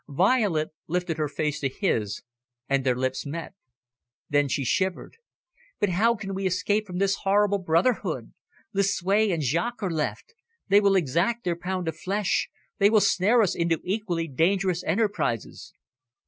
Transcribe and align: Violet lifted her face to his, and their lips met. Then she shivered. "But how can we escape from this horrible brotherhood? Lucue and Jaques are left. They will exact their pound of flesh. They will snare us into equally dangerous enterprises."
Violet 0.09 0.71
lifted 0.87 1.17
her 1.19 1.27
face 1.27 1.59
to 1.59 1.69
his, 1.69 2.23
and 2.67 2.83
their 2.83 2.95
lips 2.95 3.23
met. 3.23 3.53
Then 4.31 4.47
she 4.47 4.65
shivered. 4.65 5.17
"But 5.79 5.89
how 5.89 6.15
can 6.15 6.33
we 6.33 6.47
escape 6.47 6.87
from 6.87 6.97
this 6.97 7.17
horrible 7.21 7.59
brotherhood? 7.59 8.33
Lucue 8.73 9.31
and 9.31 9.43
Jaques 9.43 9.83
are 9.83 9.91
left. 9.91 10.33
They 10.69 10.81
will 10.81 10.95
exact 10.95 11.43
their 11.43 11.55
pound 11.55 11.87
of 11.87 11.95
flesh. 11.97 12.49
They 12.79 12.89
will 12.89 12.99
snare 12.99 13.43
us 13.43 13.53
into 13.53 13.79
equally 13.83 14.27
dangerous 14.27 14.83
enterprises." 14.85 15.71